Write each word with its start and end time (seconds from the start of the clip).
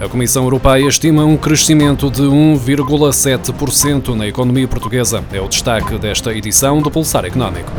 A 0.00 0.08
Comissão 0.08 0.44
Europeia 0.44 0.86
estima 0.86 1.24
um 1.24 1.36
crescimento 1.36 2.08
de 2.08 2.22
1,7% 2.22 4.14
na 4.14 4.28
economia 4.28 4.68
portuguesa. 4.68 5.24
É 5.32 5.40
o 5.40 5.48
destaque 5.48 5.98
desta 5.98 6.32
edição 6.32 6.80
do 6.80 6.88
Pulsar 6.88 7.24
Económico. 7.24 7.72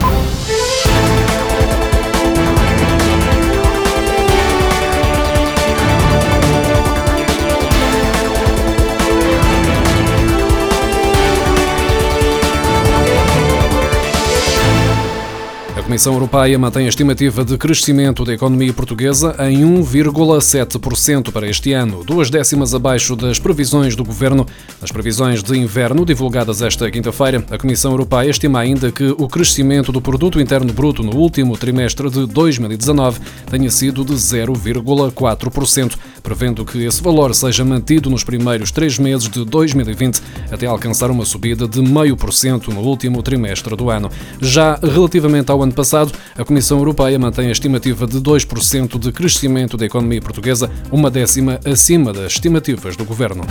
Comissão 15.90 16.14
Europeia 16.14 16.60
mantém 16.60 16.86
a 16.86 16.90
estimativa 16.90 17.44
de 17.44 17.58
crescimento 17.58 18.24
da 18.24 18.32
economia 18.32 18.72
portuguesa 18.72 19.36
em 19.40 19.64
1,7% 19.64 21.32
para 21.32 21.50
este 21.50 21.74
ano, 21.74 22.04
duas 22.04 22.30
décimas 22.30 22.76
abaixo 22.76 23.16
das 23.16 23.40
previsões 23.40 23.96
do 23.96 24.04
governo. 24.04 24.46
Nas 24.80 24.92
previsões 24.92 25.42
de 25.42 25.58
inverno 25.58 26.06
divulgadas 26.06 26.62
esta 26.62 26.92
quinta-feira, 26.92 27.44
a 27.50 27.58
Comissão 27.58 27.90
Europeia 27.90 28.30
estima 28.30 28.60
ainda 28.60 28.92
que 28.92 29.16
o 29.18 29.28
crescimento 29.28 29.92
do 29.92 30.00
produto 30.00 30.40
interno 30.40 30.72
bruto 30.72 31.02
no 31.02 31.16
último 31.16 31.58
trimestre 31.58 32.08
de 32.08 32.28
2019 32.28 33.20
tenha 33.50 33.72
sido 33.72 34.06
de 34.06 34.14
0,4%, 34.14 35.98
prevendo 36.22 36.66
que 36.66 36.86
esse 36.86 37.02
valor 37.02 37.34
seja 37.34 37.64
mantido 37.64 38.10
nos 38.10 38.24
primeiros 38.24 38.72
três 38.72 38.98
meses 38.98 39.30
de 39.30 39.44
2020 39.46 40.22
até 40.52 40.66
alcançar 40.66 41.12
uma 41.12 41.26
subida 41.26 41.68
de 41.68 41.80
0,5% 41.82 42.68
no 42.70 42.82
último 42.82 43.22
trimestre 43.22 43.76
do 43.76 43.90
ano. 43.90 44.10
Já 44.42 44.76
relativamente 44.76 45.52
ao 45.52 45.62
ano 45.62 45.74
passado, 45.74 46.12
a 46.38 46.44
Comissão 46.44 46.78
Europeia 46.78 47.18
mantém 47.20 47.48
a 47.48 47.52
estimativa 47.52 48.08
de 48.08 48.20
2% 48.20 49.00
de 49.00 49.12
crescimento 49.12 49.78
da 49.78 49.86
economia 49.86 50.22
portuguesa, 50.22 50.70
uma 50.92 51.10
décima 51.10 51.60
acima 51.66 52.14
das 52.14 52.34
estimativas 52.34 52.96
do 52.96 53.06
governo. 53.06 53.46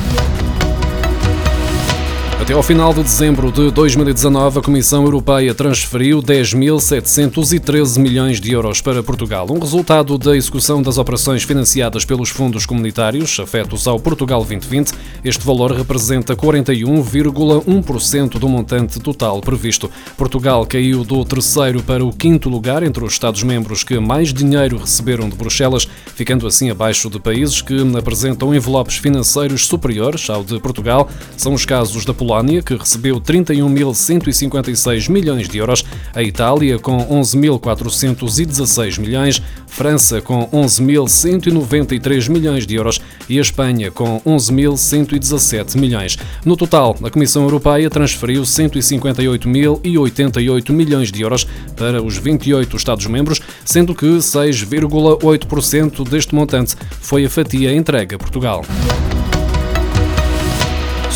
Até 2.40 2.52
ao 2.54 2.62
final 2.62 2.94
de 2.94 3.02
dezembro 3.02 3.50
de 3.50 3.68
2019, 3.72 4.60
a 4.60 4.62
Comissão 4.62 5.02
Europeia 5.02 5.52
transferiu 5.52 6.22
10.713 6.22 7.98
milhões 7.98 8.40
de 8.40 8.52
euros 8.52 8.80
para 8.80 9.02
Portugal, 9.02 9.44
um 9.50 9.58
resultado 9.58 10.16
da 10.16 10.36
execução 10.36 10.80
das 10.80 10.98
operações 10.98 11.42
financiadas 11.42 12.04
pelos 12.04 12.28
fundos 12.30 12.64
comunitários 12.64 13.40
afetos 13.40 13.88
ao 13.88 13.98
Portugal 13.98 14.44
2020. 14.44 14.92
Este 15.24 15.44
valor 15.44 15.72
representa 15.72 16.36
41,1% 16.36 18.38
do 18.38 18.48
montante 18.48 19.00
total 19.00 19.40
previsto. 19.40 19.90
Portugal 20.16 20.64
caiu 20.64 21.02
do 21.04 21.24
terceiro 21.24 21.82
para 21.82 22.04
o 22.04 22.12
quinto 22.12 22.48
lugar 22.48 22.84
entre 22.84 23.04
os 23.04 23.14
Estados-membros 23.14 23.82
que 23.82 23.98
mais 23.98 24.32
dinheiro 24.32 24.78
receberam 24.78 25.28
de 25.28 25.34
Bruxelas, 25.34 25.88
ficando 26.14 26.46
assim 26.46 26.70
abaixo 26.70 27.10
de 27.10 27.18
países 27.18 27.60
que 27.60 27.76
apresentam 27.98 28.54
envelopes 28.54 28.94
financeiros 28.94 29.66
superiores 29.66 30.30
ao 30.30 30.44
de 30.44 30.60
Portugal. 30.60 31.10
São 31.36 31.52
os 31.52 31.66
casos 31.66 32.04
da 32.04 32.14
Polónia 32.14 32.27
Polónia, 32.28 32.62
que 32.62 32.76
recebeu 32.76 33.18
31.156 33.18 35.10
milhões 35.10 35.48
de 35.48 35.56
euros, 35.56 35.82
a 36.14 36.22
Itália 36.22 36.78
com 36.78 36.98
11.416 37.06 39.00
milhões, 39.00 39.40
França 39.66 40.20
com 40.20 40.46
11.193 40.48 42.28
milhões 42.28 42.66
de 42.66 42.74
euros 42.74 43.00
e 43.30 43.38
a 43.38 43.40
Espanha 43.40 43.90
com 43.90 44.20
11.117 44.20 45.78
milhões. 45.78 46.18
No 46.44 46.54
total, 46.54 46.98
a 47.02 47.10
Comissão 47.10 47.44
Europeia 47.44 47.88
transferiu 47.88 48.42
158.088 48.42 50.70
milhões 50.70 51.10
de 51.10 51.22
euros 51.22 51.46
para 51.76 52.02
os 52.02 52.18
28 52.18 52.76
Estados-membros, 52.76 53.40
sendo 53.64 53.94
que 53.94 54.04
6,8% 54.04 56.06
deste 56.06 56.34
montante 56.34 56.76
foi 57.00 57.24
a 57.24 57.30
fatia 57.30 57.72
entregue 57.72 58.16
a 58.16 58.18
Portugal. 58.18 58.66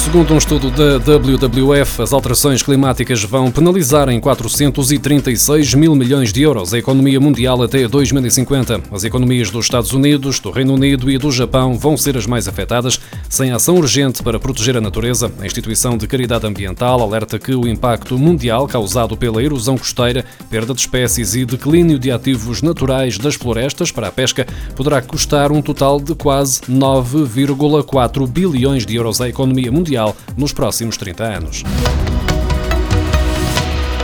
Segundo 0.02 0.34
um 0.34 0.36
estudo 0.36 0.68
da 0.68 0.98
WWF, 0.98 2.02
as 2.02 2.12
alterações 2.12 2.60
climáticas 2.60 3.22
vão 3.22 3.52
penalizar 3.52 4.08
em 4.08 4.18
436 4.18 5.74
mil 5.74 5.94
milhões 5.94 6.32
de 6.32 6.42
euros 6.42 6.74
a 6.74 6.78
economia 6.78 7.20
mundial 7.20 7.62
até 7.62 7.86
2050. 7.86 8.80
As 8.90 9.04
economias 9.04 9.48
dos 9.48 9.64
Estados 9.64 9.92
Unidos, 9.92 10.40
do 10.40 10.50
Reino 10.50 10.74
Unido 10.74 11.08
e 11.08 11.16
do 11.16 11.30
Japão 11.30 11.78
vão 11.78 11.96
ser 11.96 12.16
as 12.16 12.26
mais 12.26 12.48
afetadas. 12.48 13.00
Sem 13.32 13.50
ação 13.50 13.76
urgente 13.76 14.22
para 14.22 14.38
proteger 14.38 14.76
a 14.76 14.80
natureza, 14.80 15.32
a 15.40 15.46
instituição 15.46 15.96
de 15.96 16.06
caridade 16.06 16.46
ambiental 16.46 17.00
alerta 17.00 17.38
que 17.38 17.54
o 17.54 17.66
impacto 17.66 18.18
mundial 18.18 18.68
causado 18.68 19.16
pela 19.16 19.42
erosão 19.42 19.78
costeira, 19.78 20.22
perda 20.50 20.74
de 20.74 20.80
espécies 20.80 21.34
e 21.34 21.46
declínio 21.46 21.98
de 21.98 22.10
ativos 22.10 22.60
naturais 22.60 23.16
das 23.16 23.34
florestas 23.34 23.90
para 23.90 24.08
a 24.08 24.12
pesca 24.12 24.46
poderá 24.76 25.00
custar 25.00 25.50
um 25.50 25.62
total 25.62 25.98
de 25.98 26.14
quase 26.14 26.60
9,4 26.68 28.28
bilhões 28.28 28.84
de 28.84 28.96
euros 28.96 29.18
à 29.22 29.30
economia 29.30 29.72
mundial 29.72 30.14
nos 30.36 30.52
próximos 30.52 30.98
30 30.98 31.24
anos. 31.24 31.64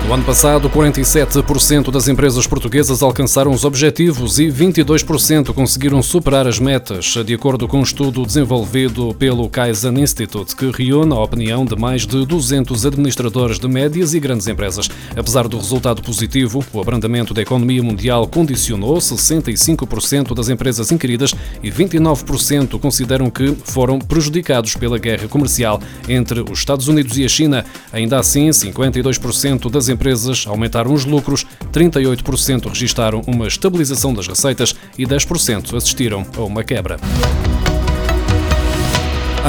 No 0.09 0.15
ano 0.15 0.25
passado, 0.25 0.71
47% 0.71 1.91
das 1.91 2.09
empresas 2.09 2.47
portuguesas 2.47 3.03
alcançaram 3.03 3.51
os 3.51 3.67
objetivos 3.67 4.39
e 4.39 4.47
22% 4.47 5.53
conseguiram 5.53 6.03
superar 6.03 6.47
as 6.47 6.59
metas, 6.59 7.13
de 7.27 7.35
acordo 7.35 7.69
com 7.69 7.81
um 7.81 7.83
estudo 7.83 8.25
desenvolvido 8.25 9.15
pelo 9.19 9.51
Kaizen 9.51 10.01
Institute, 10.01 10.57
que 10.57 10.71
reúne 10.71 11.13
a 11.13 11.21
opinião 11.21 11.63
de 11.67 11.77
mais 11.77 12.07
de 12.07 12.25
200 12.25 12.87
administradores 12.87 13.59
de 13.59 13.69
médias 13.69 14.15
e 14.15 14.19
grandes 14.19 14.47
empresas. 14.47 14.89
Apesar 15.15 15.47
do 15.47 15.59
resultado 15.59 16.01
positivo, 16.01 16.65
o 16.73 16.81
abrandamento 16.81 17.35
da 17.35 17.43
economia 17.43 17.83
mundial 17.83 18.27
condicionou 18.27 18.97
65% 18.97 20.35
das 20.35 20.49
empresas 20.49 20.91
inquiridas 20.91 21.35
e 21.63 21.71
29% 21.71 22.81
consideram 22.81 23.29
que 23.29 23.55
foram 23.63 23.99
prejudicados 23.99 24.75
pela 24.75 24.99
guerra 24.99 25.29
comercial 25.29 25.79
entre 26.09 26.41
os 26.41 26.61
Estados 26.61 26.89
Unidos 26.89 27.19
e 27.19 27.27
a 27.27 27.29
China. 27.29 27.63
Ainda 27.93 28.19
assim, 28.19 28.49
52% 28.49 29.71
das 29.71 29.91
empresas 29.91 29.98
empresas 29.99 30.47
aumentaram 30.47 30.95
os 30.95 31.05
lucros, 31.05 31.45
38% 31.73 32.69
registaram 32.69 33.21
uma 33.27 33.49
estabilização 33.49 34.15
das 34.15 34.29
receitas 34.29 34.75
e 34.97 35.05
10% 35.05 35.77
assistiram 35.77 36.25
a 36.37 36.43
uma 36.43 36.63
quebra. 36.63 36.99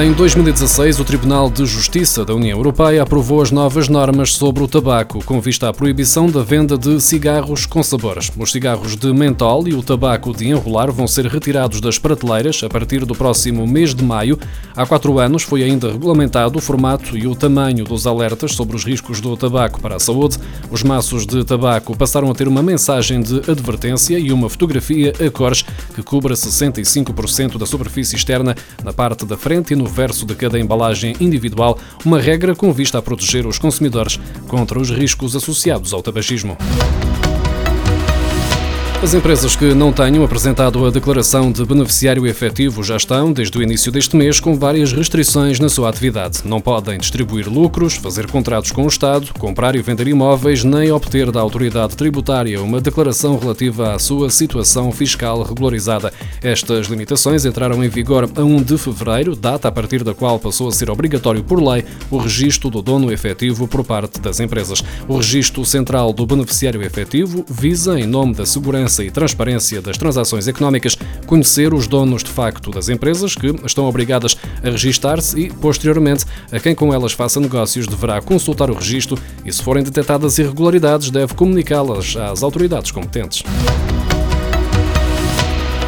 Em 0.01 0.13
2016, 0.13 0.97
o 1.01 1.03
Tribunal 1.03 1.49
de 1.49 1.65
Justiça 1.65 2.23
da 2.23 2.33
União 2.33 2.57
Europeia 2.57 3.03
aprovou 3.03 3.41
as 3.41 3.51
novas 3.51 3.89
normas 3.89 4.31
sobre 4.31 4.63
o 4.63 4.67
tabaco, 4.67 5.21
com 5.25 5.41
vista 5.41 5.67
à 5.67 5.73
proibição 5.73 6.27
da 6.27 6.41
venda 6.41 6.77
de 6.77 7.01
cigarros 7.01 7.65
com 7.65 7.83
sabores. 7.83 8.31
Os 8.37 8.49
cigarros 8.49 8.95
de 8.95 9.11
mentol 9.11 9.67
e 9.67 9.73
o 9.73 9.83
tabaco 9.83 10.33
de 10.33 10.47
enrolar 10.47 10.89
vão 10.89 11.05
ser 11.05 11.25
retirados 11.25 11.81
das 11.81 11.99
prateleiras 11.99 12.63
a 12.63 12.69
partir 12.69 13.03
do 13.03 13.13
próximo 13.13 13.67
mês 13.67 13.93
de 13.93 14.01
maio. 14.01 14.39
Há 14.73 14.85
quatro 14.85 15.19
anos 15.19 15.43
foi 15.43 15.63
ainda 15.63 15.91
regulamentado 15.91 16.57
o 16.57 16.61
formato 16.61 17.17
e 17.17 17.27
o 17.27 17.35
tamanho 17.35 17.83
dos 17.83 18.07
alertas 18.07 18.53
sobre 18.53 18.77
os 18.77 18.85
riscos 18.85 19.19
do 19.19 19.35
tabaco 19.35 19.81
para 19.81 19.97
a 19.97 19.99
saúde. 19.99 20.37
Os 20.71 20.81
maços 20.81 21.25
de 21.25 21.43
tabaco 21.43 21.97
passaram 21.97 22.31
a 22.31 22.33
ter 22.33 22.47
uma 22.47 22.63
mensagem 22.63 23.19
de 23.21 23.51
advertência 23.51 24.17
e 24.17 24.31
uma 24.31 24.49
fotografia 24.49 25.11
a 25.19 25.29
cores 25.29 25.65
que 25.93 26.01
cubra 26.01 26.35
65% 26.35 27.57
da 27.57 27.65
superfície 27.65 28.15
externa 28.15 28.55
na 28.81 28.93
parte 28.93 29.25
da 29.25 29.35
frente 29.35 29.73
e 29.73 29.75
no 29.75 29.88
verso 29.89 30.25
de 30.25 30.35
cada 30.35 30.59
embalagem 30.59 31.15
individual, 31.19 31.77
uma 32.05 32.19
regra 32.19 32.55
com 32.55 32.71
vista 32.71 32.97
a 32.97 33.01
proteger 33.01 33.45
os 33.45 33.57
consumidores 33.57 34.19
contra 34.47 34.79
os 34.79 34.89
riscos 34.89 35.35
associados 35.35 35.93
ao 35.93 36.01
tabagismo. 36.01 36.57
As 39.01 39.13
empresas 39.13 39.55
que 39.55 39.73
não 39.73 39.93
tenham 39.93 40.25
apresentado 40.25 40.85
a 40.85 40.91
declaração 40.91 41.53
de 41.53 41.63
beneficiário 41.63 42.27
efetivo 42.27 42.83
já 42.83 42.97
estão, 42.97 43.31
desde 43.31 43.57
o 43.57 43.63
início 43.63 43.93
deste 43.93 44.13
mês, 44.13 44.41
com 44.41 44.59
várias 44.59 44.91
restrições 44.91 45.57
na 45.57 45.69
sua 45.69 45.87
atividade. 45.87 46.41
Não 46.43 46.59
podem 46.59 46.99
distribuir 46.99 47.47
lucros, 47.47 47.95
fazer 47.95 48.27
contratos 48.27 48.73
com 48.73 48.83
o 48.83 48.89
Estado, 48.89 49.33
comprar 49.39 49.73
e 49.73 49.81
vender 49.81 50.09
imóveis, 50.09 50.65
nem 50.65 50.91
obter 50.91 51.31
da 51.31 51.39
autoridade 51.39 51.95
tributária 51.95 52.61
uma 52.61 52.81
declaração 52.81 53.39
relativa 53.39 53.93
à 53.93 53.99
sua 53.99 54.29
situação 54.29 54.91
fiscal 54.91 55.43
regularizada. 55.43 56.11
Estas 56.43 56.87
limitações 56.87 57.45
entraram 57.45 57.81
em 57.81 57.87
vigor 57.87 58.29
a 58.35 58.43
1 58.43 58.63
de 58.63 58.77
fevereiro, 58.77 59.33
data 59.33 59.69
a 59.69 59.71
partir 59.71 60.03
da 60.03 60.13
qual 60.13 60.37
passou 60.37 60.67
a 60.67 60.73
ser 60.73 60.89
obrigatório 60.89 61.41
por 61.41 61.63
lei 61.63 61.85
o 62.11 62.17
registro 62.17 62.69
do 62.69 62.81
dono 62.81 63.13
efetivo 63.13 63.65
por 63.65 63.85
parte 63.85 64.19
das 64.19 64.41
empresas. 64.41 64.83
O 65.07 65.15
registro 65.15 65.63
central 65.63 66.11
do 66.11 66.25
beneficiário 66.25 66.83
efetivo 66.83 67.45
visa, 67.49 67.97
em 67.97 68.05
nome 68.05 68.35
da 68.35 68.45
segurança 68.45 68.88
segurança 68.89 69.03
e 69.03 69.11
transparência 69.11 69.81
das 69.81 69.97
transações 69.97 70.47
económicas, 70.47 70.97
conhecer 71.25 71.73
os 71.73 71.87
donos 71.87 72.23
de 72.23 72.31
facto 72.31 72.71
das 72.71 72.89
empresas 72.89 73.35
que 73.35 73.47
estão 73.63 73.85
obrigadas 73.85 74.35
a 74.63 74.69
registar-se 74.69 75.39
e, 75.39 75.49
posteriormente, 75.49 76.25
a 76.51 76.59
quem 76.59 76.73
com 76.73 76.93
elas 76.93 77.13
faça 77.13 77.39
negócios 77.39 77.87
deverá 77.87 78.21
consultar 78.21 78.69
o 78.69 78.73
registro 78.73 79.17
e, 79.45 79.53
se 79.53 79.61
forem 79.61 79.83
detectadas 79.83 80.39
irregularidades, 80.39 81.11
deve 81.11 81.33
comunicá-las 81.35 82.15
às 82.17 82.43
autoridades 82.43 82.91
competentes. 82.91 83.43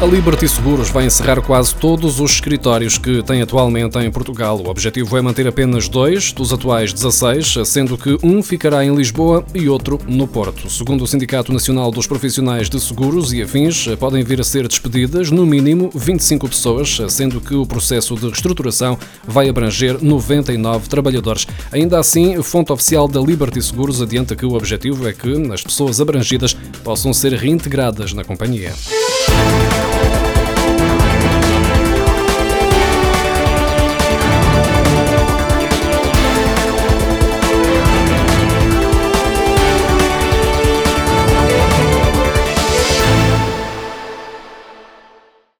A 0.02 0.04
Liberty 0.04 0.48
Seguros 0.48 0.90
vai 0.90 1.06
encerrar 1.06 1.40
quase 1.40 1.76
todos 1.76 2.18
os 2.18 2.32
escritórios 2.32 2.98
que 2.98 3.22
tem 3.22 3.40
atualmente 3.40 3.96
em 3.98 4.10
Portugal. 4.10 4.58
O 4.58 4.68
objetivo 4.68 5.16
é 5.16 5.22
manter 5.22 5.46
apenas 5.46 5.88
dois 5.88 6.32
dos 6.32 6.52
atuais 6.52 6.92
16, 6.92 7.58
sendo 7.64 7.96
que 7.96 8.18
um 8.20 8.42
ficará 8.42 8.84
em 8.84 8.92
Lisboa 8.92 9.44
e 9.54 9.68
outro 9.68 10.00
no 10.08 10.26
Porto. 10.26 10.68
Segundo 10.68 11.04
o 11.04 11.06
Sindicato 11.06 11.52
Nacional 11.52 11.92
dos 11.92 12.08
Profissionais 12.08 12.68
de 12.68 12.80
Seguros 12.80 13.32
e 13.32 13.42
Afins, 13.42 13.86
podem 13.96 14.24
vir 14.24 14.40
a 14.40 14.44
ser 14.44 14.66
despedidas 14.66 15.30
no 15.30 15.46
mínimo 15.46 15.88
25 15.94 16.48
pessoas, 16.48 16.98
sendo 17.08 17.40
que 17.40 17.54
o 17.54 17.64
processo 17.64 18.16
de 18.16 18.26
reestruturação 18.26 18.98
vai 19.24 19.48
abranger 19.48 20.02
99 20.02 20.88
trabalhadores. 20.88 21.46
Ainda 21.70 22.00
assim, 22.00 22.42
fonte 22.42 22.72
oficial 22.72 23.06
da 23.06 23.20
Liberty 23.20 23.62
Seguros 23.62 24.02
adianta 24.02 24.34
que 24.34 24.44
o 24.44 24.54
objetivo 24.54 25.06
é 25.06 25.12
que 25.12 25.32
as 25.52 25.62
pessoas 25.62 26.00
abrangidas 26.00 26.54
possam 26.82 27.12
ser 27.12 27.34
reintegradas 27.34 28.12
na 28.12 28.24
companhia. 28.24 28.72